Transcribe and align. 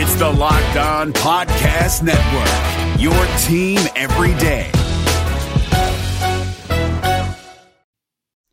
It's 0.00 0.14
the 0.14 0.30
Locked 0.30 0.76
On 0.76 1.12
Podcast 1.12 2.04
Network. 2.04 3.00
Your 3.00 3.26
team 3.38 3.80
every 3.96 4.32
day. 4.38 4.70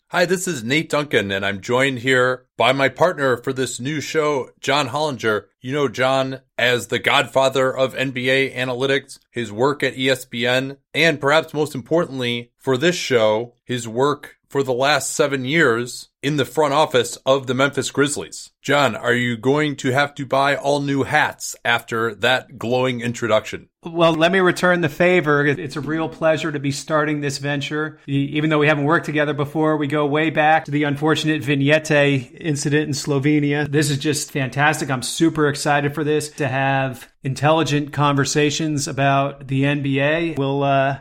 Hi, 0.07 0.25
this 0.25 0.47
is 0.47 0.63
Nate 0.63 0.89
Duncan, 0.89 1.31
and 1.31 1.45
I'm 1.45 1.61
joined 1.61 1.99
here 1.99 2.47
by 2.57 2.71
my 2.71 2.89
partner 2.89 3.37
for 3.37 3.53
this 3.53 3.79
new 3.79 4.01
show, 4.01 4.49
John 4.59 4.87
Hollinger. 4.87 5.45
You 5.61 5.73
know 5.73 5.87
John 5.87 6.41
as 6.57 6.87
the 6.87 6.97
godfather 6.97 7.71
of 7.71 7.93
NBA 7.93 8.55
analytics, 8.55 9.19
his 9.29 9.51
work 9.51 9.83
at 9.83 9.93
ESPN, 9.93 10.77
and 10.95 11.21
perhaps 11.21 11.53
most 11.53 11.75
importantly 11.75 12.53
for 12.57 12.75
this 12.75 12.95
show, 12.95 13.53
his 13.63 13.87
work 13.87 14.34
for 14.49 14.63
the 14.63 14.73
last 14.73 15.11
seven 15.11 15.45
years 15.45 16.09
in 16.21 16.37
the 16.37 16.45
front 16.45 16.73
office 16.73 17.17
of 17.25 17.45
the 17.45 17.53
Memphis 17.53 17.91
Grizzlies. 17.91 18.51
John, 18.61 18.95
are 18.95 19.13
you 19.13 19.37
going 19.37 19.75
to 19.75 19.91
have 19.91 20.15
to 20.15 20.25
buy 20.25 20.55
all 20.55 20.81
new 20.81 21.03
hats 21.03 21.55
after 21.63 22.15
that 22.15 22.57
glowing 22.57 23.01
introduction? 23.01 23.69
Well, 23.83 24.15
let 24.15 24.31
me 24.31 24.39
return 24.39 24.81
the 24.81 24.89
favor. 24.89 25.45
It's 25.45 25.75
a 25.75 25.81
real 25.81 26.09
pleasure 26.09 26.51
to 26.51 26.59
be 26.59 26.71
starting 26.71 27.21
this 27.21 27.37
venture. 27.37 27.99
Even 28.07 28.49
though 28.49 28.57
we 28.57 28.67
haven't 28.67 28.85
worked 28.85 29.05
together 29.05 29.35
before, 29.35 29.77
we 29.77 29.85
go 29.85 30.07
way 30.07 30.31
back 30.31 30.65
to 30.65 30.71
the 30.71 30.85
unfortunate 30.85 31.43
Vignette 31.43 31.91
incident 31.91 32.87
in 32.87 32.93
Slovenia. 32.93 33.71
This 33.71 33.91
is 33.91 33.99
just 33.99 34.31
fantastic. 34.31 34.89
I'm 34.89 35.03
super 35.03 35.47
excited 35.47 35.93
for 35.93 36.03
this 36.03 36.29
to 36.31 36.47
have 36.47 37.07
intelligent 37.23 37.93
conversations 37.93 38.87
about 38.87 39.47
the 39.47 39.61
NBA. 39.61 40.39
We'll, 40.39 40.63
uh, 40.63 40.99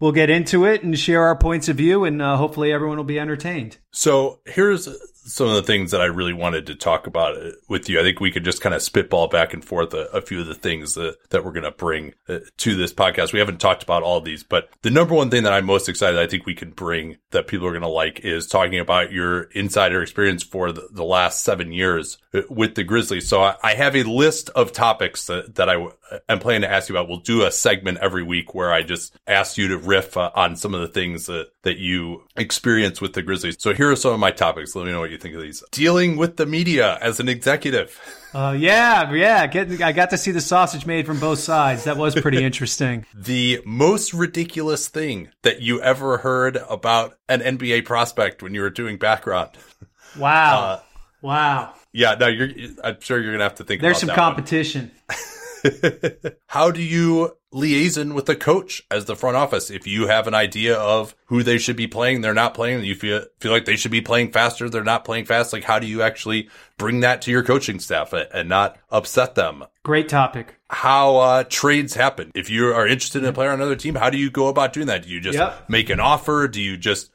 we'll 0.00 0.12
get 0.12 0.30
into 0.30 0.64
it 0.64 0.82
and 0.82 0.98
share 0.98 1.22
our 1.22 1.36
points 1.36 1.68
of 1.68 1.76
view, 1.76 2.04
and 2.04 2.20
uh, 2.20 2.36
hopefully 2.36 2.72
everyone 2.72 2.96
will 2.96 3.04
be 3.04 3.18
entertained. 3.18 3.78
So 3.92 4.40
here's 4.46 4.88
some 5.24 5.48
of 5.48 5.54
the 5.54 5.62
things 5.62 5.90
that 5.90 6.00
I 6.00 6.06
really 6.06 6.32
wanted 6.32 6.66
to 6.66 6.74
talk 6.74 7.06
about 7.06 7.36
uh, 7.36 7.50
with 7.68 7.88
you. 7.88 7.98
I 7.98 8.02
think 8.02 8.20
we 8.20 8.30
could 8.30 8.44
just 8.44 8.60
kind 8.60 8.74
of 8.74 8.82
spitball 8.82 9.28
back 9.28 9.54
and 9.54 9.64
forth 9.64 9.94
a, 9.94 10.06
a 10.12 10.20
few 10.20 10.40
of 10.40 10.46
the 10.46 10.54
things 10.54 10.94
that, 10.94 11.16
that 11.30 11.44
we're 11.44 11.52
going 11.52 11.64
to 11.64 11.70
bring 11.70 12.14
uh, 12.28 12.40
to 12.58 12.76
this 12.76 12.92
podcast. 12.92 13.32
We 13.32 13.38
haven't 13.38 13.60
talked 13.60 13.82
about 13.82 14.02
all 14.02 14.20
these, 14.20 14.42
but 14.44 14.68
the 14.82 14.90
number 14.90 15.14
one 15.14 15.30
thing 15.30 15.44
that 15.44 15.52
I'm 15.52 15.64
most 15.64 15.88
excited 15.88 16.18
I 16.18 16.26
think 16.26 16.46
we 16.46 16.54
can 16.54 16.70
bring 16.70 17.16
that 17.30 17.46
people 17.46 17.66
are 17.66 17.72
going 17.72 17.82
to 17.82 17.88
like 17.88 18.20
is 18.20 18.46
talking 18.46 18.78
about 18.78 19.12
your 19.12 19.44
insider 19.52 20.02
experience 20.02 20.42
for 20.42 20.72
the, 20.72 20.88
the 20.92 21.04
last 21.04 21.42
seven 21.42 21.72
years 21.72 22.18
uh, 22.34 22.42
with 22.50 22.74
the 22.74 22.84
Grizzlies. 22.84 23.28
So 23.28 23.42
I, 23.42 23.56
I 23.62 23.74
have 23.74 23.96
a 23.96 24.02
list 24.02 24.50
of 24.50 24.72
topics 24.72 25.26
that, 25.26 25.54
that 25.56 25.70
I 25.70 25.86
am 26.28 26.38
planning 26.38 26.62
to 26.62 26.70
ask 26.70 26.88
you 26.88 26.96
about. 26.96 27.08
We'll 27.08 27.18
do 27.18 27.44
a 27.44 27.50
segment 27.50 27.98
every 27.98 28.22
week 28.22 28.54
where 28.54 28.72
I 28.72 28.82
just 28.82 29.16
ask 29.26 29.56
you 29.56 29.68
to 29.68 29.78
riff 29.78 30.16
uh, 30.16 30.30
on 30.34 30.56
some 30.56 30.74
of 30.74 30.80
the 30.80 30.88
things 30.88 31.26
that, 31.26 31.48
that 31.64 31.78
you 31.78 32.22
experience 32.36 33.00
with 33.00 33.14
the 33.14 33.22
Grizzlies. 33.22 33.56
So 33.58 33.74
here 33.74 33.90
are 33.90 33.96
some 33.96 34.12
of 34.12 34.20
my 34.20 34.30
topics. 34.30 34.74
Let 34.76 34.86
me 34.86 34.92
know 34.92 35.00
what 35.00 35.10
you 35.10 35.18
think 35.18 35.34
of 35.34 35.42
these. 35.42 35.62
Dealing 35.72 36.16
with 36.16 36.36
the 36.36 36.46
media 36.46 36.98
as 37.00 37.20
an 37.20 37.28
executive. 37.28 38.00
Uh, 38.34 38.50
yeah, 38.50 39.12
yeah. 39.12 39.46
Get, 39.46 39.80
I 39.80 39.92
got 39.92 40.10
to 40.10 40.18
see 40.18 40.32
the 40.32 40.40
sausage 40.40 40.86
made 40.86 41.06
from 41.06 41.20
both 41.20 41.38
sides. 41.38 41.84
That 41.84 41.96
was 41.96 42.16
pretty 42.16 42.42
interesting. 42.44 43.06
the 43.14 43.62
most 43.64 44.12
ridiculous 44.12 44.88
thing 44.88 45.28
that 45.42 45.62
you 45.62 45.80
ever 45.80 46.18
heard 46.18 46.56
about 46.68 47.16
an 47.28 47.42
NBA 47.42 47.84
prospect 47.84 48.42
when 48.42 48.52
you 48.52 48.60
were 48.62 48.70
doing 48.70 48.98
background. 48.98 49.50
Wow. 50.18 50.60
Uh, 50.64 50.80
wow. 51.22 51.74
Yeah, 51.92 52.16
no, 52.18 52.26
you're. 52.26 52.48
I'm 52.82 53.00
sure 53.00 53.20
you're 53.20 53.32
gonna 53.32 53.44
have 53.44 53.54
to 53.56 53.64
think. 53.64 53.80
About 53.80 53.86
it. 53.86 53.92
There's 53.92 54.00
some 54.00 54.08
competition. 54.16 54.90
How 56.48 56.70
do 56.72 56.82
you 56.82 57.36
liaison 57.54 58.14
with 58.14 58.26
the 58.26 58.36
coach 58.36 58.82
as 58.90 59.04
the 59.04 59.16
front 59.16 59.36
office? 59.36 59.70
If 59.70 59.86
you 59.86 60.08
have 60.08 60.26
an 60.26 60.34
idea 60.34 60.76
of 60.76 61.14
who 61.26 61.42
they 61.42 61.58
should 61.58 61.76
be 61.76 61.86
playing, 61.86 62.20
they're 62.20 62.34
not 62.34 62.54
playing, 62.54 62.84
you 62.84 62.94
feel 62.94 63.24
feel 63.40 63.52
like 63.52 63.64
they 63.64 63.76
should 63.76 63.90
be 63.90 64.00
playing 64.00 64.32
faster, 64.32 64.68
they're 64.68 64.84
not 64.84 65.04
playing 65.04 65.24
fast. 65.24 65.52
Like, 65.52 65.64
how 65.64 65.78
do 65.78 65.86
you 65.86 66.02
actually 66.02 66.48
bring 66.76 67.00
that 67.00 67.22
to 67.22 67.30
your 67.30 67.42
coaching 67.42 67.78
staff 67.78 68.12
and 68.12 68.48
not 68.48 68.76
upset 68.90 69.34
them? 69.34 69.64
Great 69.84 70.08
topic. 70.08 70.56
How 70.68 71.16
uh, 71.16 71.44
trades 71.48 71.94
happen. 71.94 72.32
If 72.34 72.50
you 72.50 72.74
are 72.74 72.86
interested 72.86 73.22
in 73.22 73.28
a 73.28 73.32
player 73.32 73.50
on 73.50 73.60
another 73.60 73.76
team, 73.76 73.94
how 73.94 74.10
do 74.10 74.18
you 74.18 74.30
go 74.30 74.48
about 74.48 74.72
doing 74.72 74.88
that? 74.88 75.04
Do 75.04 75.08
you 75.08 75.20
just 75.20 75.38
yep. 75.38 75.68
make 75.68 75.90
an 75.90 76.00
offer? 76.00 76.48
Do 76.48 76.60
you 76.60 76.76
just 76.76 77.13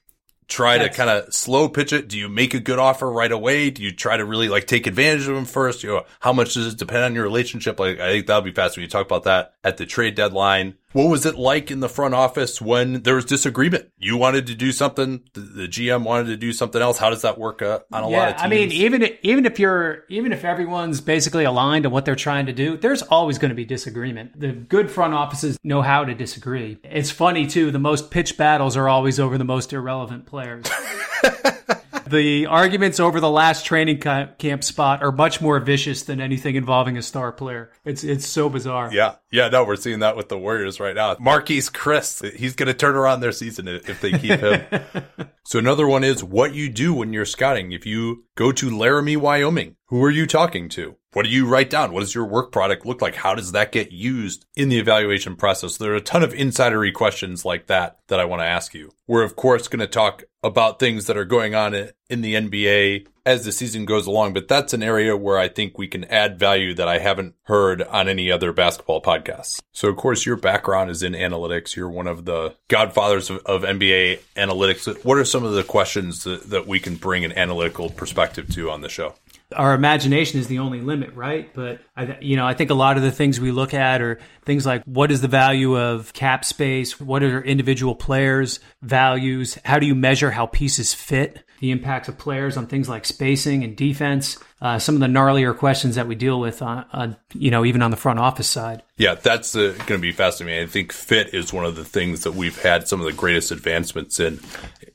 try 0.49 0.77
to 0.79 0.89
kind 0.89 1.09
of 1.09 1.33
slow 1.33 1.69
pitch 1.69 1.93
it? 1.93 2.09
Do 2.09 2.17
you 2.17 2.27
make 2.27 2.53
a 2.53 2.59
good 2.59 2.79
offer 2.79 3.09
right 3.09 3.31
away? 3.31 3.69
Do 3.69 3.83
you 3.83 3.91
try 3.91 4.17
to 4.17 4.25
really 4.25 4.49
like 4.49 4.67
take 4.67 4.87
advantage 4.87 5.27
of 5.27 5.35
them 5.35 5.45
first? 5.45 5.83
You 5.83 5.89
know, 5.89 6.05
how 6.19 6.33
much 6.33 6.55
does 6.55 6.73
it 6.73 6.77
depend 6.77 7.03
on 7.03 7.15
your 7.15 7.23
relationship? 7.23 7.79
Like, 7.79 7.99
I 7.99 8.09
think 8.09 8.27
that'll 8.27 8.41
be 8.41 8.51
fast 8.51 8.75
when 8.75 8.83
you 8.83 8.89
talk 8.89 9.05
about 9.05 9.23
that 9.23 9.53
at 9.63 9.77
the 9.77 9.85
trade 9.85 10.15
deadline. 10.15 10.75
What 10.91 11.05
was 11.05 11.25
it 11.27 11.35
like 11.35 11.69
in 11.69 11.81
the 11.81 11.89
front 11.89 12.15
office 12.15 12.59
when 12.59 13.03
there 13.03 13.13
was 13.13 13.25
disagreement? 13.25 13.91
You 13.99 14.17
wanted 14.17 14.47
to 14.47 14.55
do 14.55 14.71
something, 14.71 15.21
the, 15.33 15.67
GM 15.67 16.03
wanted 16.03 16.27
to 16.27 16.37
do 16.37 16.51
something 16.51 16.81
else. 16.81 16.97
How 16.97 17.11
does 17.11 17.21
that 17.21 17.37
work 17.37 17.61
uh, 17.61 17.81
on 17.91 18.05
a 18.05 18.09
yeah, 18.09 18.17
lot 18.17 18.29
of 18.29 18.35
teams? 18.37 18.45
I 18.45 18.47
mean, 18.47 18.71
even 18.71 19.07
even 19.21 19.45
if 19.45 19.59
you're 19.59 20.05
even 20.09 20.33
if 20.33 20.43
everyone's 20.43 20.99
basically 20.99 21.43
aligned 21.43 21.85
on 21.85 21.91
what 21.91 22.05
they're 22.05 22.15
trying 22.15 22.47
to 22.47 22.53
do, 22.53 22.75
there's 22.75 23.03
always 23.03 23.37
going 23.37 23.49
to 23.49 23.55
be 23.55 23.65
disagreement. 23.65 24.39
The 24.39 24.51
good 24.51 24.89
front 24.89 25.13
offices 25.13 25.59
know 25.63 25.83
how 25.83 26.05
to 26.05 26.15
disagree. 26.15 26.79
It's 26.83 27.11
funny 27.11 27.45
too. 27.45 27.69
The 27.69 27.77
most 27.77 28.09
pitch 28.09 28.35
battles 28.35 28.75
are 28.75 28.89
always 28.89 29.19
over 29.19 29.37
the 29.37 29.45
most 29.45 29.71
irrelevant 29.73 30.25
players. 30.39 30.65
the 32.07 32.45
arguments 32.45 32.99
over 32.99 33.19
the 33.19 33.29
last 33.29 33.65
training 33.65 33.99
camp 33.99 34.63
spot 34.63 35.03
are 35.03 35.11
much 35.11 35.41
more 35.41 35.59
vicious 35.59 36.03
than 36.03 36.21
anything 36.21 36.55
involving 36.55 36.97
a 36.97 37.01
star 37.01 37.31
player. 37.31 37.71
It's 37.83 38.03
it's 38.03 38.25
so 38.25 38.49
bizarre. 38.49 38.89
Yeah, 38.93 39.15
yeah. 39.31 39.49
No, 39.49 39.65
we're 39.65 39.75
seeing 39.75 39.99
that 39.99 40.15
with 40.15 40.29
the 40.29 40.37
Warriors 40.37 40.79
right 40.79 40.95
now. 40.95 41.15
Marquese 41.15 41.71
Chriss, 41.71 42.33
he's 42.35 42.55
going 42.55 42.67
to 42.67 42.73
turn 42.73 42.95
around 42.95 43.19
their 43.19 43.31
season 43.31 43.67
if 43.67 43.99
they 44.01 44.11
keep 44.11 44.39
him. 44.39 44.63
so 45.45 45.59
another 45.59 45.87
one 45.87 46.03
is 46.03 46.23
what 46.23 46.53
you 46.53 46.69
do 46.69 46.93
when 46.93 47.11
you're 47.11 47.25
scouting. 47.25 47.71
If 47.71 47.85
you 47.85 48.23
go 48.35 48.51
to 48.53 48.75
Laramie, 48.75 49.17
Wyoming, 49.17 49.75
who 49.87 50.03
are 50.03 50.11
you 50.11 50.25
talking 50.25 50.69
to? 50.69 50.95
What 51.13 51.25
do 51.25 51.31
you 51.31 51.47
write 51.47 51.71
down? 51.71 51.91
What 51.91 52.01
does 52.01 52.13
your 52.13 52.25
work 52.25 52.51
product 52.51 52.85
look 52.85 53.01
like? 53.01 53.15
How 53.15 53.33
does 53.33 53.51
that 53.53 53.71
get 53.71 53.91
used 53.91 54.45
in 54.55 54.69
the 54.69 54.77
evaluation 54.77 55.35
process? 55.35 55.75
There 55.75 55.93
are 55.93 55.95
a 55.95 56.01
ton 56.01 56.21
of 56.21 56.33
insidery 56.33 56.93
questions 56.93 57.43
like 57.43 57.65
that 57.65 57.97
that 58.09 58.19
I 58.19 58.25
want 58.25 58.41
to 58.41 58.45
ask 58.45 58.75
you. 58.75 58.91
We're 59.07 59.23
of 59.23 59.35
course 59.35 59.67
going 59.67 59.79
to 59.79 59.87
talk 59.87 60.23
about 60.43 60.77
things 60.77 61.07
that 61.07 61.17
are 61.17 61.25
going 61.25 61.55
on 61.55 61.73
in 62.09 62.21
the 62.21 62.35
NBA 62.35 63.07
as 63.25 63.43
the 63.43 63.51
season 63.51 63.85
goes 63.85 64.05
along, 64.05 64.33
but 64.33 64.47
that's 64.47 64.71
an 64.73 64.83
area 64.83 65.17
where 65.17 65.39
I 65.39 65.47
think 65.47 65.79
we 65.79 65.87
can 65.87 66.03
add 66.05 66.37
value 66.37 66.75
that 66.75 66.87
I 66.87 66.99
haven't 66.99 67.33
heard 67.43 67.81
on 67.81 68.07
any 68.07 68.31
other 68.31 68.53
basketball 68.53 69.01
podcasts. 69.01 69.59
So 69.71 69.89
of 69.89 69.97
course 69.97 70.27
your 70.27 70.35
background 70.35 70.91
is 70.91 71.01
in 71.01 71.13
analytics. 71.13 71.75
You're 71.75 71.89
one 71.89 72.07
of 72.07 72.25
the 72.25 72.55
godfathers 72.67 73.31
of, 73.31 73.39
of 73.47 73.63
NBA 73.63 74.19
analytics. 74.35 75.03
What 75.03 75.17
are 75.17 75.25
some 75.25 75.43
of 75.43 75.53
the 75.53 75.63
questions 75.63 76.23
that, 76.25 76.51
that 76.51 76.67
we 76.67 76.79
can 76.79 76.97
bring 76.97 77.25
an 77.25 77.35
analytical 77.35 77.89
perspective 77.89 78.53
to 78.53 78.69
on 78.69 78.81
the 78.81 78.89
show? 78.89 79.15
Our 79.55 79.73
imagination 79.73 80.39
is 80.39 80.47
the 80.47 80.59
only 80.59 80.79
limit, 80.79 81.15
right? 81.15 81.51
But 81.53 81.81
I, 81.97 82.17
you 82.21 82.35
know, 82.35 82.45
I 82.45 82.53
think 82.53 82.69
a 82.69 82.75
lot 82.75 82.97
of 82.97 83.03
the 83.03 83.11
things 83.11 83.39
we 83.39 83.51
look 83.51 83.73
at 83.73 84.01
are 84.01 84.19
things 84.45 84.65
like 84.65 84.83
what 84.83 85.11
is 85.11 85.21
the 85.21 85.27
value 85.27 85.77
of 85.77 86.13
cap 86.13 86.45
space? 86.45 86.99
What 86.99 87.23
are 87.23 87.41
individual 87.41 87.95
players' 87.95 88.59
values? 88.81 89.57
How 89.65 89.79
do 89.79 89.87
you 89.87 89.95
measure 89.95 90.29
how 90.29 90.45
pieces 90.45 90.93
fit? 90.93 91.43
The 91.61 91.71
impacts 91.71 92.07
of 92.07 92.17
players 92.17 92.57
on 92.57 92.67
things 92.67 92.87
like 92.87 93.05
spacing 93.05 93.63
and 93.63 93.75
defense. 93.75 94.37
Uh, 94.61 94.77
some 94.77 94.95
of 94.95 95.01
the 95.01 95.07
gnarlier 95.07 95.57
questions 95.57 95.95
that 95.95 96.07
we 96.07 96.15
deal 96.15 96.39
with 96.39 96.61
on, 96.61 96.85
on 96.93 97.17
you 97.33 97.49
know, 97.49 97.65
even 97.65 97.81
on 97.81 97.91
the 97.91 97.97
front 97.97 98.19
office 98.19 98.47
side. 98.47 98.83
Yeah, 98.97 99.15
that's 99.15 99.55
uh, 99.55 99.73
going 99.77 99.99
to 99.99 99.99
be 99.99 100.11
fascinating. 100.11 100.63
I 100.63 100.67
think 100.67 100.93
fit 100.93 101.33
is 101.33 101.51
one 101.51 101.65
of 101.65 101.75
the 101.75 101.83
things 101.83 102.23
that 102.23 102.33
we've 102.33 102.61
had 102.61 102.87
some 102.87 102.99
of 102.99 103.05
the 103.05 103.13
greatest 103.13 103.51
advancements 103.51 104.19
in 104.19 104.39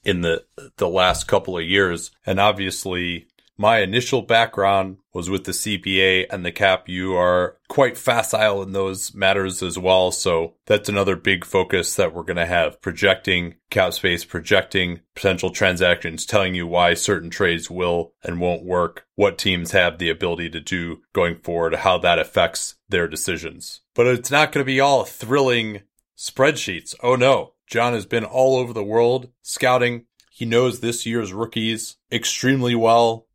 in 0.05 0.21
the 0.21 0.45
the 0.77 0.89
last 0.89 1.27
couple 1.27 1.59
of 1.59 1.65
years, 1.65 2.13
and 2.25 2.39
obviously 2.39 3.27
my 3.57 3.79
initial 3.79 4.23
background 4.23 4.99
was 5.13 5.31
with 5.31 5.45
the 5.45 5.53
CBA 5.53 6.27
and 6.31 6.45
the 6.45 6.53
cap. 6.53 6.89
You 6.89 7.15
are 7.15 7.57
quite 7.69 7.97
facile 7.97 8.63
in 8.63 8.73
those 8.73 9.15
matters 9.15 9.63
as 9.63 9.79
well. 9.79 10.11
So 10.11 10.55
that's 10.67 10.89
another 10.89 11.15
big 11.15 11.45
focus 11.45 11.95
that 11.95 12.13
we're 12.13 12.25
going 12.25 12.37
to 12.37 12.47
have 12.47 12.83
projecting 12.83 13.55
cap 13.71 13.93
space, 13.93 14.25
projecting 14.25 15.01
potential 15.15 15.51
transactions, 15.51 16.27
telling 16.27 16.55
you 16.55 16.67
why 16.67 16.95
certain 16.95 17.31
trades 17.31 17.71
will 17.71 18.13
and 18.25 18.41
won't 18.41 18.65
work, 18.65 19.07
what 19.15 19.39
teams 19.39 19.71
have 19.71 19.99
the 19.99 20.11
ability 20.11 20.51
to 20.51 20.61
do 20.61 21.03
going 21.13 21.37
forward, 21.37 21.75
how 21.77 21.99
that 21.99 22.19
affects 22.19 22.75
their 22.89 23.07
decisions. 23.07 23.81
But 23.95 24.09
it's 24.09 24.31
not 24.31 24.51
going 24.51 24.65
to 24.65 24.67
be 24.67 24.81
all 24.81 25.05
thrilling 25.05 25.83
spreadsheets. 26.17 26.95
Oh 27.03 27.17
no. 27.17 27.53
John 27.67 27.95
has 27.95 28.05
been 28.05 28.25
all 28.25 28.57
over 28.57 28.73
the 28.73 28.85
world 28.85 29.31
scouting. 29.43 30.05
He 30.31 30.45
knows 30.45 30.81
this 30.81 31.07
year's 31.07 31.33
rookies 31.33 31.97
extremely 32.13 32.75
well 32.75 33.27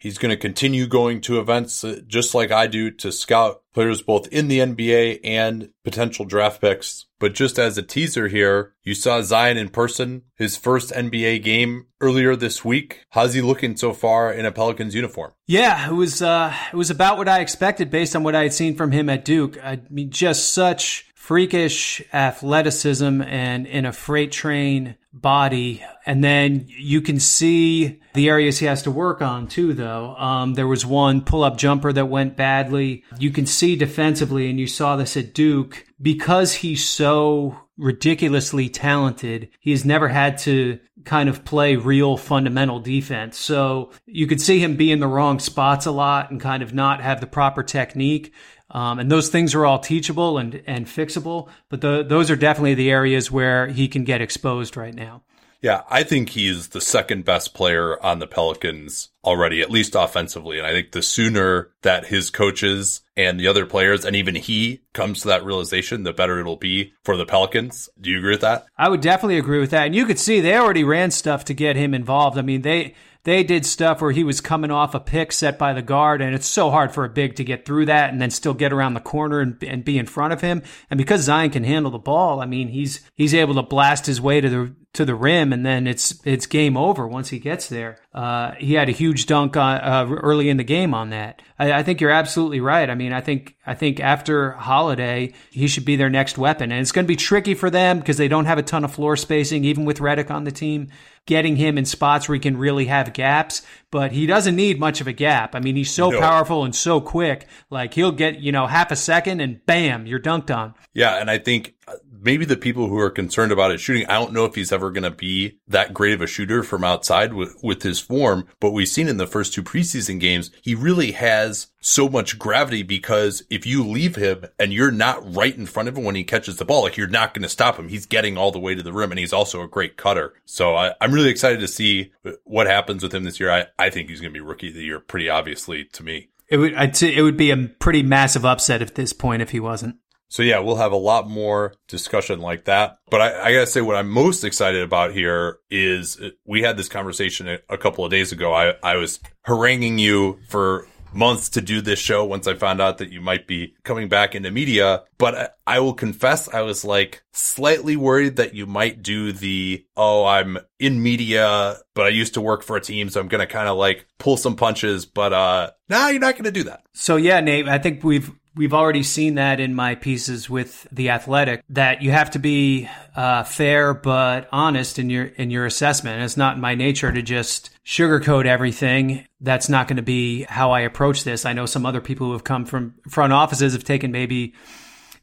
He's 0.00 0.16
going 0.16 0.30
to 0.30 0.36
continue 0.36 0.86
going 0.86 1.20
to 1.22 1.38
events 1.38 1.84
uh, 1.84 2.00
just 2.06 2.34
like 2.34 2.50
I 2.50 2.66
do 2.66 2.90
to 2.90 3.12
scout 3.12 3.62
players 3.74 4.00
both 4.00 4.26
in 4.28 4.48
the 4.48 4.58
NBA 4.58 5.20
and 5.22 5.70
potential 5.84 6.24
draft 6.24 6.62
picks. 6.62 7.04
But 7.18 7.34
just 7.34 7.58
as 7.58 7.76
a 7.76 7.82
teaser 7.82 8.26
here, 8.26 8.72
you 8.82 8.94
saw 8.94 9.20
Zion 9.20 9.58
in 9.58 9.68
person, 9.68 10.22
his 10.36 10.56
first 10.56 10.90
NBA 10.90 11.42
game 11.42 11.86
earlier 12.00 12.34
this 12.34 12.64
week. 12.64 13.04
How's 13.10 13.34
he 13.34 13.42
looking 13.42 13.76
so 13.76 13.92
far 13.92 14.32
in 14.32 14.46
a 14.46 14.52
Pelicans 14.52 14.94
uniform? 14.94 15.32
Yeah, 15.46 15.90
it 15.90 15.92
was 15.92 16.22
uh, 16.22 16.54
it 16.72 16.76
was 16.76 16.90
about 16.90 17.18
what 17.18 17.28
I 17.28 17.40
expected 17.40 17.90
based 17.90 18.16
on 18.16 18.22
what 18.22 18.34
I 18.34 18.44
had 18.44 18.54
seen 18.54 18.76
from 18.76 18.92
him 18.92 19.10
at 19.10 19.26
Duke. 19.26 19.62
I 19.62 19.80
mean, 19.90 20.10
just 20.10 20.54
such 20.54 21.10
freakish 21.14 22.02
athleticism 22.14 23.20
and 23.22 23.66
in 23.66 23.84
a 23.84 23.92
freight 23.92 24.32
train 24.32 24.96
body. 25.12 25.82
And 26.06 26.22
then 26.22 26.66
you 26.68 27.00
can 27.00 27.18
see 27.20 28.00
the 28.14 28.28
areas 28.28 28.58
he 28.58 28.66
has 28.66 28.82
to 28.84 28.90
work 28.90 29.22
on 29.22 29.48
too, 29.48 29.74
though. 29.74 30.14
Um, 30.16 30.54
there 30.54 30.66
was 30.66 30.86
one 30.86 31.22
pull 31.22 31.44
up 31.44 31.56
jumper 31.56 31.92
that 31.92 32.06
went 32.06 32.36
badly. 32.36 33.04
You 33.18 33.30
can 33.30 33.46
see 33.46 33.76
defensively, 33.76 34.48
and 34.48 34.58
you 34.58 34.66
saw 34.66 34.96
this 34.96 35.16
at 35.16 35.34
Duke, 35.34 35.86
because 36.00 36.54
he's 36.54 36.88
so 36.88 37.56
ridiculously 37.80 38.68
talented, 38.68 39.48
he 39.58 39.70
has 39.70 39.84
never 39.84 40.08
had 40.08 40.38
to 40.38 40.78
kind 41.04 41.28
of 41.28 41.44
play 41.44 41.76
real 41.76 42.16
fundamental 42.16 42.78
defense. 42.78 43.38
So 43.38 43.90
you 44.06 44.26
could 44.26 44.40
see 44.40 44.58
him 44.58 44.76
be 44.76 44.92
in 44.92 45.00
the 45.00 45.06
wrong 45.06 45.38
spots 45.38 45.86
a 45.86 45.90
lot 45.90 46.30
and 46.30 46.40
kind 46.40 46.62
of 46.62 46.74
not 46.74 47.00
have 47.00 47.20
the 47.20 47.26
proper 47.26 47.62
technique. 47.62 48.32
Um, 48.70 48.98
and 48.98 49.10
those 49.10 49.30
things 49.30 49.54
are 49.54 49.66
all 49.66 49.78
teachable 49.78 50.38
and, 50.38 50.62
and 50.66 50.86
fixable, 50.86 51.48
but 51.68 51.80
the, 51.80 52.04
those 52.04 52.30
are 52.30 52.36
definitely 52.36 52.74
the 52.74 52.90
areas 52.90 53.30
where 53.30 53.66
he 53.66 53.88
can 53.88 54.04
get 54.04 54.20
exposed 54.20 54.76
right 54.76 54.94
now. 54.94 55.22
Yeah, 55.62 55.82
I 55.90 56.04
think 56.04 56.30
he's 56.30 56.68
the 56.68 56.80
second 56.80 57.24
best 57.24 57.52
player 57.52 58.02
on 58.02 58.18
the 58.18 58.26
Pelicans 58.26 59.10
already, 59.22 59.60
at 59.60 59.70
least 59.70 59.94
offensively. 59.94 60.56
And 60.58 60.66
I 60.66 60.70
think 60.70 60.92
the 60.92 61.02
sooner 61.02 61.70
that 61.82 62.06
his 62.06 62.30
coaches 62.30 63.02
and 63.16 63.38
the 63.38 63.46
other 63.46 63.66
players 63.66 64.06
and 64.06 64.16
even 64.16 64.34
he 64.34 64.80
comes 64.94 65.20
to 65.20 65.28
that 65.28 65.44
realization, 65.44 66.02
the 66.02 66.14
better 66.14 66.40
it'll 66.40 66.56
be 66.56 66.94
for 67.04 67.16
the 67.16 67.26
Pelicans. 67.26 67.90
Do 68.00 68.10
you 68.10 68.18
agree 68.18 68.32
with 68.32 68.40
that? 68.40 68.66
I 68.78 68.88
would 68.88 69.02
definitely 69.02 69.38
agree 69.38 69.60
with 69.60 69.70
that. 69.70 69.86
And 69.86 69.94
you 69.94 70.06
could 70.06 70.18
see 70.18 70.40
they 70.40 70.56
already 70.56 70.84
ran 70.84 71.10
stuff 71.10 71.44
to 71.46 71.54
get 71.54 71.76
him 71.76 71.92
involved. 71.92 72.38
I 72.38 72.42
mean, 72.42 72.62
they, 72.62 72.94
they 73.24 73.44
did 73.44 73.66
stuff 73.66 74.00
where 74.00 74.12
he 74.12 74.24
was 74.24 74.40
coming 74.40 74.70
off 74.70 74.94
a 74.94 75.00
pick 75.00 75.30
set 75.30 75.58
by 75.58 75.74
the 75.74 75.82
guard, 75.82 76.22
and 76.22 76.34
it's 76.34 76.46
so 76.46 76.70
hard 76.70 76.94
for 76.94 77.04
a 77.04 77.10
big 77.10 77.36
to 77.36 77.44
get 77.44 77.66
through 77.66 77.86
that 77.86 78.10
and 78.10 78.20
then 78.20 78.30
still 78.30 78.54
get 78.54 78.72
around 78.72 78.94
the 78.94 79.00
corner 79.00 79.40
and, 79.40 79.62
and 79.62 79.84
be 79.84 79.98
in 79.98 80.06
front 80.06 80.32
of 80.32 80.40
him. 80.40 80.62
And 80.88 80.96
because 80.96 81.20
Zion 81.20 81.50
can 81.50 81.64
handle 81.64 81.92
the 81.92 81.98
ball, 81.98 82.40
I 82.40 82.46
mean, 82.46 82.68
he's 82.68 83.02
he's 83.14 83.34
able 83.34 83.54
to 83.56 83.62
blast 83.62 84.06
his 84.06 84.22
way 84.22 84.40
to 84.40 84.48
the 84.48 84.74
to 84.92 85.04
the 85.04 85.14
rim, 85.14 85.52
and 85.52 85.64
then 85.64 85.86
it's 85.86 86.20
it's 86.26 86.46
game 86.46 86.76
over 86.76 87.06
once 87.06 87.28
he 87.28 87.38
gets 87.38 87.68
there. 87.68 87.98
Uh, 88.12 88.52
he 88.52 88.74
had 88.74 88.88
a 88.88 88.92
huge 88.92 89.26
dunk 89.26 89.56
on, 89.56 89.76
uh, 89.80 90.06
early 90.10 90.48
in 90.48 90.56
the 90.56 90.64
game 90.64 90.94
on 90.94 91.10
that. 91.10 91.42
I, 91.60 91.72
I, 91.74 91.82
think 91.84 92.00
you're 92.00 92.10
absolutely 92.10 92.60
right. 92.60 92.90
I 92.90 92.96
mean, 92.96 93.12
I 93.12 93.20
think 93.20 93.56
I 93.64 93.74
think 93.74 94.00
after 94.00 94.52
Holiday, 94.52 95.32
he 95.50 95.68
should 95.68 95.84
be 95.84 95.94
their 95.94 96.10
next 96.10 96.38
weapon, 96.38 96.72
and 96.72 96.80
it's 96.80 96.90
going 96.90 97.04
to 97.04 97.08
be 97.08 97.16
tricky 97.16 97.54
for 97.54 97.70
them 97.70 98.00
because 98.00 98.16
they 98.16 98.26
don't 98.26 98.46
have 98.46 98.58
a 98.58 98.64
ton 98.64 98.84
of 98.84 98.92
floor 98.92 99.16
spacing, 99.16 99.64
even 99.64 99.84
with 99.84 100.00
Redick 100.00 100.30
on 100.30 100.44
the 100.44 100.52
team. 100.52 100.88
Getting 101.26 101.54
him 101.54 101.78
in 101.78 101.84
spots 101.84 102.28
where 102.28 102.34
he 102.34 102.40
can 102.40 102.56
really 102.56 102.86
have 102.86 103.12
gaps, 103.12 103.62
but 103.90 104.12
he 104.12 104.26
doesn't 104.26 104.56
need 104.56 104.78
much 104.78 105.00
of 105.00 105.06
a 105.06 105.12
gap. 105.12 105.54
I 105.54 105.60
mean, 105.60 105.76
he's 105.76 105.90
so 105.90 106.10
no. 106.10 106.20
powerful 106.20 106.64
and 106.64 106.74
so 106.74 107.00
quick. 107.00 107.46
Like 107.70 107.94
he'll 107.94 108.12
get 108.12 108.40
you 108.40 108.52
know 108.52 108.66
half 108.66 108.90
a 108.90 108.96
second, 108.96 109.40
and 109.40 109.64
bam, 109.66 110.06
you're 110.06 110.20
dunked 110.20 110.54
on. 110.54 110.74
Yeah, 110.92 111.16
and 111.16 111.30
I 111.30 111.38
think 111.38 111.74
uh, 111.86 111.94
maybe 112.22 112.44
the 112.44 112.56
people 112.56 112.88
who 112.88 112.98
are 112.98 113.10
concerned 113.10 113.52
about 113.52 113.70
his 113.70 113.80
shooting, 113.80 114.06
I 114.06 114.14
don't 114.14 114.32
know 114.32 114.44
if 114.44 114.54
he's 114.54 114.72
ever 114.72 114.90
going 114.90 115.04
to 115.04 115.10
be 115.10 115.58
that 115.68 115.94
great 115.94 116.12
of 116.12 116.20
a 116.20 116.26
shooter 116.26 116.62
from 116.62 116.84
outside 116.84 117.32
with, 117.32 117.56
with 117.62 117.82
his 117.82 117.98
form, 117.98 118.46
but 118.60 118.70
we've 118.70 118.88
seen 118.88 119.08
in 119.08 119.16
the 119.16 119.26
first 119.26 119.54
two 119.54 119.62
preseason 119.62 120.20
games, 120.20 120.50
he 120.62 120.74
really 120.74 121.12
has 121.12 121.68
so 121.80 122.08
much 122.08 122.38
gravity 122.38 122.82
because 122.82 123.42
if 123.48 123.66
you 123.66 123.86
leave 123.86 124.16
him 124.16 124.44
and 124.58 124.72
you're 124.72 124.90
not 124.90 125.34
right 125.34 125.56
in 125.56 125.64
front 125.64 125.88
of 125.88 125.96
him 125.96 126.04
when 126.04 126.14
he 126.14 126.24
catches 126.24 126.56
the 126.56 126.64
ball, 126.64 126.82
like 126.82 126.96
you're 126.96 127.06
not 127.06 127.32
going 127.32 127.42
to 127.42 127.48
stop 127.48 127.78
him. 127.78 127.88
He's 127.88 128.06
getting 128.06 128.36
all 128.36 128.50
the 128.50 128.60
way 128.60 128.74
to 128.74 128.82
the 128.82 128.92
rim 128.92 129.10
and 129.10 129.18
he's 129.18 129.32
also 129.32 129.62
a 129.62 129.68
great 129.68 129.96
cutter. 129.96 130.34
So 130.44 130.74
I, 130.76 130.94
am 131.00 131.12
really 131.12 131.30
excited 131.30 131.60
to 131.60 131.68
see 131.68 132.12
uh, 132.24 132.32
what 132.44 132.66
happens 132.66 133.02
with 133.02 133.14
him 133.14 133.24
this 133.24 133.40
year. 133.40 133.50
I, 133.50 133.66
I 133.80 133.90
think 133.90 134.08
he's 134.08 134.20
going 134.20 134.32
to 134.32 134.38
be 134.38 134.44
rookie 134.44 134.68
of 134.68 134.74
the 134.74 134.84
year 134.84 135.00
pretty 135.00 135.28
obviously 135.28 135.84
to 135.84 136.02
me. 136.02 136.28
It 136.48 136.58
would, 136.58 136.74
I'd 136.74 136.96
say 136.96 137.14
it 137.14 137.22
would 137.22 137.36
be 137.36 137.50
a 137.50 137.56
pretty 137.56 138.02
massive 138.02 138.44
upset 138.44 138.82
at 138.82 138.94
this 138.94 139.12
point 139.12 139.42
if 139.42 139.50
he 139.50 139.60
wasn't. 139.60 139.96
So 140.28 140.44
yeah, 140.44 140.60
we'll 140.60 140.76
have 140.76 140.92
a 140.92 140.96
lot 140.96 141.28
more 141.28 141.74
discussion 141.88 142.38
like 142.40 142.66
that. 142.66 142.98
But 143.10 143.20
I, 143.20 143.46
I, 143.46 143.52
gotta 143.52 143.66
say, 143.66 143.80
what 143.80 143.96
I'm 143.96 144.08
most 144.08 144.44
excited 144.44 144.82
about 144.82 145.12
here 145.12 145.58
is 145.70 146.20
uh, 146.20 146.30
we 146.46 146.62
had 146.62 146.76
this 146.76 146.88
conversation 146.88 147.58
a, 147.68 147.76
couple 147.76 148.04
of 148.04 148.12
days 148.12 148.30
ago. 148.30 148.54
I, 148.54 148.74
I 148.80 148.94
was 148.94 149.18
haranguing 149.42 149.98
you 149.98 150.38
for 150.48 150.86
months 151.12 151.48
to 151.50 151.60
do 151.60 151.80
this 151.80 151.98
show 151.98 152.24
once 152.24 152.46
I 152.46 152.54
found 152.54 152.80
out 152.80 152.98
that 152.98 153.10
you 153.10 153.20
might 153.20 153.46
be 153.46 153.74
coming 153.84 154.08
back 154.08 154.34
into 154.34 154.50
media. 154.50 155.04
But 155.18 155.58
I, 155.66 155.80
will 155.80 155.94
confess, 155.94 156.48
I 156.48 156.62
was 156.62 156.84
like 156.84 157.22
slightly 157.32 157.96
worried 157.96 158.36
that 158.36 158.54
you 158.54 158.66
might 158.66 159.02
do 159.02 159.32
the, 159.32 159.84
oh, 159.96 160.24
I'm 160.24 160.58
in 160.78 161.02
media, 161.02 161.76
but 161.94 162.06
I 162.06 162.10
used 162.10 162.34
to 162.34 162.40
work 162.40 162.62
for 162.62 162.76
a 162.76 162.80
team. 162.80 163.10
So 163.10 163.20
I'm 163.20 163.28
going 163.28 163.40
to 163.40 163.52
kind 163.52 163.68
of 163.68 163.76
like 163.76 164.06
pull 164.18 164.36
some 164.36 164.56
punches, 164.56 165.06
but, 165.06 165.32
uh, 165.32 165.70
nah, 165.88 166.08
you're 166.08 166.20
not 166.20 166.34
going 166.34 166.44
to 166.44 166.50
do 166.50 166.64
that. 166.64 166.84
So 166.94 167.16
yeah, 167.16 167.40
Nate, 167.40 167.68
I 167.68 167.78
think 167.78 168.04
we've 168.04 168.30
We've 168.60 168.74
already 168.74 169.04
seen 169.04 169.36
that 169.36 169.58
in 169.58 169.74
my 169.74 169.94
pieces 169.94 170.50
with 170.50 170.86
the 170.92 171.08
athletic 171.08 171.64
that 171.70 172.02
you 172.02 172.10
have 172.10 172.32
to 172.32 172.38
be 172.38 172.90
uh, 173.16 173.42
fair 173.42 173.94
but 173.94 174.50
honest 174.52 174.98
in 174.98 175.08
your 175.08 175.24
in 175.24 175.50
your 175.50 175.64
assessment. 175.64 176.22
It's 176.22 176.36
not 176.36 176.58
my 176.58 176.74
nature 176.74 177.10
to 177.10 177.22
just 177.22 177.70
sugarcoat 177.86 178.44
everything. 178.44 179.26
That's 179.40 179.70
not 179.70 179.88
going 179.88 179.96
to 179.96 180.02
be 180.02 180.42
how 180.42 180.72
I 180.72 180.80
approach 180.80 181.24
this. 181.24 181.46
I 181.46 181.54
know 181.54 181.64
some 181.64 181.86
other 181.86 182.02
people 182.02 182.26
who 182.26 182.32
have 182.34 182.44
come 182.44 182.66
from 182.66 182.96
front 183.08 183.32
offices 183.32 183.72
have 183.72 183.82
taken 183.82 184.12
maybe 184.12 184.52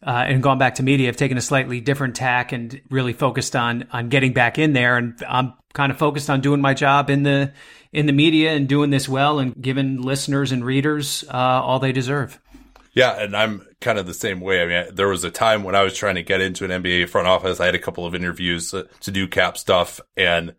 uh, 0.01 0.25
and 0.28 0.42
gone 0.42 0.57
back 0.57 0.74
to 0.75 0.83
media 0.83 1.06
have 1.06 1.16
taken 1.16 1.38
a 1.38 1.42
slightly 1.42 1.80
different 1.80 2.16
tack 2.16 2.54
and 2.54 2.81
really 2.90 3.13
focused 3.13 3.56
on 3.56 3.88
on 3.94 4.10
getting 4.10 4.33
back 4.33 4.57
in 4.57 4.74
there. 4.74 4.98
And 4.98 5.13
I'm 5.30 5.54
kind 5.74 5.92
of 5.92 6.00
focused 6.00 6.31
on 6.31 6.42
doing 6.42 6.60
my 6.60 6.74
job 6.74 7.12
in 7.12 7.22
the 7.22 7.54
in 7.94 8.07
the 8.07 8.13
media 8.13 8.54
and 8.54 8.68
doing 8.68 8.90
this 8.90 9.07
well 9.07 9.38
and 9.38 9.54
giving 9.62 10.01
listeners 10.01 10.51
and 10.51 10.66
readers 10.66 11.24
uh, 11.31 11.38
all 11.38 11.78
they 11.78 11.92
deserve. 11.92 12.40
Yeah, 12.98 13.22
and 13.22 13.38
I'm 13.38 13.64
kind 13.80 14.00
of 14.00 14.08
the 14.08 14.14
same 14.16 14.42
way. 14.42 14.64
I 14.64 14.66
mean, 14.66 14.96
there 14.96 15.08
was 15.08 15.24
a 15.24 15.30
time 15.30 15.64
when 15.64 15.76
I 15.76 15.84
was 15.84 15.96
trying 15.96 16.16
to 16.16 16.24
get 16.24 16.42
into 16.42 16.66
an 16.66 16.72
NBA 16.72 17.10
front 17.10 17.28
office. 17.28 17.60
I 17.60 17.68
had 17.68 17.76
a 17.76 17.80
couple 17.80 18.08
of 18.08 18.16
interviews 18.16 18.72
to 18.72 19.12
do 19.12 19.28
cap 19.28 19.56
stuff 19.56 20.02
and 20.16 20.56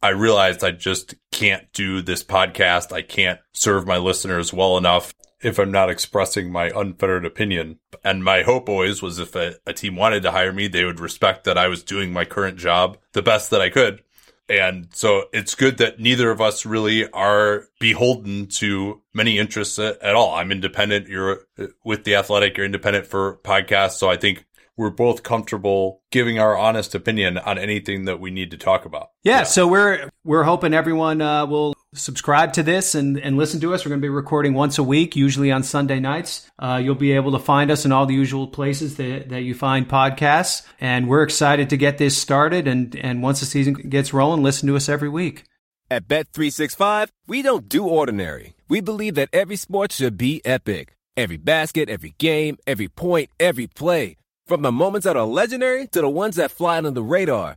I 0.00 0.10
realized 0.10 0.62
I 0.62 0.70
just 0.70 1.16
can't 1.32 1.66
do 1.72 2.00
this 2.00 2.22
podcast. 2.22 2.92
I 2.92 3.02
can't 3.02 3.40
serve 3.52 3.88
my 3.88 3.98
listeners 3.98 4.52
well 4.52 4.78
enough 4.78 5.12
if 5.42 5.58
I'm 5.58 5.72
not 5.72 5.90
expressing 5.90 6.52
my 6.52 6.70
unfettered 6.74 7.26
opinion. 7.26 7.80
And 8.04 8.22
my 8.22 8.42
hope 8.42 8.68
always 8.68 9.02
was 9.02 9.18
if 9.18 9.34
a, 9.34 9.56
a, 9.66 9.72
team 9.72 9.96
wanted 9.96 10.22
to 10.22 10.30
hire 10.30 10.52
me, 10.52 10.68
they 10.68 10.84
would 10.84 11.00
respect 11.00 11.42
that 11.44 11.58
I 11.58 11.66
was 11.66 11.82
doing 11.82 12.12
my 12.12 12.24
current 12.24 12.56
job 12.56 12.98
the 13.14 13.22
best 13.22 13.50
that 13.50 13.60
I 13.60 13.68
could. 13.68 14.04
And 14.50 14.88
so 14.92 15.24
it's 15.32 15.54
good 15.54 15.78
that 15.78 16.00
neither 16.00 16.30
of 16.30 16.40
us 16.40 16.66
really 16.66 17.08
are 17.12 17.68
beholden 17.78 18.46
to 18.48 19.00
many 19.14 19.38
interests 19.38 19.78
at, 19.78 20.14
all. 20.14 20.34
I'm 20.34 20.50
independent. 20.50 21.08
You're 21.08 21.44
with 21.84 22.04
the 22.04 22.16
athletic. 22.16 22.56
You're 22.56 22.66
independent 22.66 23.06
for 23.06 23.36
podcasts. 23.44 23.92
So 23.92 24.10
I 24.10 24.16
think 24.16 24.44
we're 24.76 24.90
both 24.90 25.22
comfortable 25.22 26.02
giving 26.10 26.38
our 26.38 26.56
honest 26.56 26.94
opinion 26.94 27.38
on 27.38 27.58
anything 27.58 28.06
that 28.06 28.18
we 28.18 28.30
need 28.30 28.50
to 28.50 28.56
talk 28.56 28.84
about. 28.84 29.10
Yeah. 29.22 29.38
yeah. 29.38 29.42
So 29.44 29.68
we're, 29.68 30.10
we're 30.24 30.42
hoping 30.42 30.74
everyone 30.74 31.20
uh, 31.20 31.46
will 31.46 31.74
subscribe 31.94 32.52
to 32.52 32.62
this 32.62 32.94
and, 32.94 33.18
and 33.18 33.36
listen 33.36 33.60
to 33.60 33.74
us. 33.74 33.84
We're 33.84 33.90
going 33.90 34.00
to 34.00 34.04
be 34.04 34.08
recording 34.08 34.54
once 34.54 34.78
a 34.78 34.82
week, 34.82 35.16
usually 35.16 35.50
on 35.50 35.62
Sunday 35.62 35.98
nights. 35.98 36.48
Uh, 36.58 36.80
you'll 36.82 36.94
be 36.94 37.12
able 37.12 37.32
to 37.32 37.38
find 37.38 37.70
us 37.70 37.84
in 37.84 37.92
all 37.92 38.06
the 38.06 38.14
usual 38.14 38.46
places 38.46 38.96
that, 38.96 39.28
that 39.30 39.42
you 39.42 39.54
find 39.54 39.88
podcasts. 39.88 40.62
And 40.80 41.08
we're 41.08 41.22
excited 41.22 41.70
to 41.70 41.76
get 41.76 41.98
this 41.98 42.16
started. 42.16 42.68
And, 42.68 42.94
and 42.96 43.22
once 43.22 43.40
the 43.40 43.46
season 43.46 43.74
gets 43.74 44.12
rolling, 44.12 44.42
listen 44.42 44.68
to 44.68 44.76
us 44.76 44.88
every 44.88 45.08
week. 45.08 45.44
At 45.90 46.06
Bet365, 46.06 47.08
we 47.26 47.42
don't 47.42 47.68
do 47.68 47.84
ordinary. 47.84 48.54
We 48.68 48.80
believe 48.80 49.16
that 49.16 49.30
every 49.32 49.56
sport 49.56 49.90
should 49.90 50.16
be 50.16 50.40
epic. 50.44 50.94
Every 51.16 51.36
basket, 51.36 51.88
every 51.88 52.14
game, 52.18 52.56
every 52.66 52.86
point, 52.86 53.30
every 53.40 53.66
play. 53.66 54.16
From 54.46 54.62
the 54.62 54.72
moments 54.72 55.04
that 55.04 55.16
are 55.16 55.26
legendary 55.26 55.88
to 55.88 56.00
the 56.00 56.08
ones 56.08 56.36
that 56.36 56.52
fly 56.52 56.78
under 56.78 56.92
the 56.92 57.02
radar. 57.02 57.56